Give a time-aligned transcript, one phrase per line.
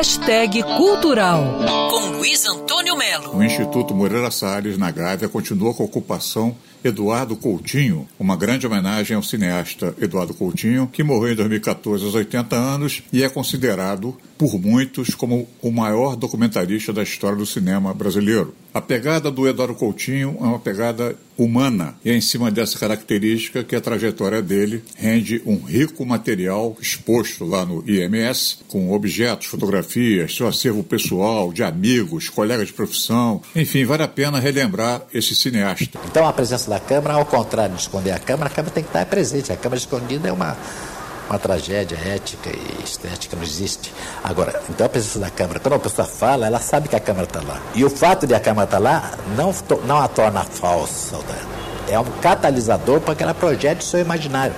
[0.00, 1.58] Hashtag Cultural,
[1.90, 3.36] com Luiz Antônio Melo.
[3.36, 9.14] O Instituto Moreira Salles, na Gávea, continua com a ocupação Eduardo Coutinho, uma grande homenagem
[9.14, 14.58] ao cineasta Eduardo Coutinho, que morreu em 2014 aos 80 anos e é considerado por
[14.58, 18.54] muitos como o maior documentarista da história do cinema brasileiro.
[18.72, 23.64] A pegada do Eduardo Coutinho é uma pegada humana e é em cima dessa característica
[23.64, 30.36] que a trajetória dele rende um rico material exposto lá no IMS, com objetos, fotografias,
[30.36, 35.98] seu acervo pessoal, de amigos, colegas de profissão, enfim, vale a pena relembrar esse cineasta.
[36.06, 38.90] Então a presença da câmera, ao contrário de esconder a câmera, a câmera tem que
[38.90, 39.52] estar presente.
[39.52, 40.56] A câmera escondida é uma,
[41.30, 43.94] uma tragédia ética e estética, não existe.
[44.24, 47.24] Agora, então a presença da câmera, quando a pessoa fala, ela sabe que a câmera
[47.24, 47.60] está lá.
[47.72, 49.54] E o fato de a câmera estar tá lá não,
[49.86, 51.16] não a torna falsa.
[51.88, 54.54] É um catalisador para que ela projete o seu imaginário.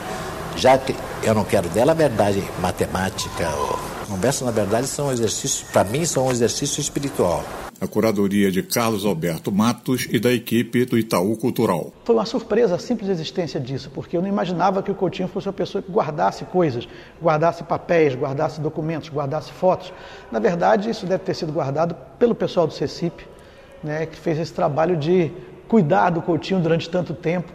[0.56, 3.48] Já que eu não quero dela a verdade matemática.
[3.56, 3.78] Ou...
[4.08, 7.44] Conversa, na verdade, são exercícios, para mim, são um exercício espiritual
[7.82, 11.92] a curadoria de Carlos Alberto Matos e da equipe do Itaú Cultural.
[12.04, 15.48] Foi uma surpresa a simples existência disso, porque eu não imaginava que o Coutinho fosse
[15.48, 16.88] uma pessoa que guardasse coisas,
[17.20, 19.92] guardasse papéis, guardasse documentos, guardasse fotos.
[20.30, 23.26] Na verdade, isso deve ter sido guardado pelo pessoal do CECIP,
[23.82, 25.32] né, que fez esse trabalho de
[25.66, 27.52] cuidar do Coutinho durante tanto tempo,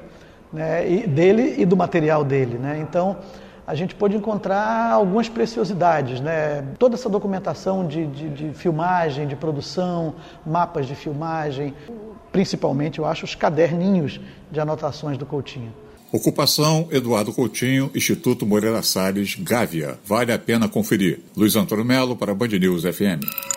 [0.51, 2.57] né, e dele e do material dele.
[2.57, 2.79] Né?
[2.81, 3.17] Então,
[3.67, 6.63] a gente pôde encontrar algumas preciosidades, né?
[6.79, 11.73] Toda essa documentação de, de, de, filmagem, de produção, mapas de filmagem,
[12.31, 15.73] principalmente, eu acho, os caderninhos de anotações do Coutinho.
[16.13, 19.99] Ocupação Eduardo Coutinho, Instituto Moreira Salles, Gávea.
[20.05, 21.19] Vale a pena conferir.
[21.35, 23.56] Luiz Antônio Melo para Band News FM.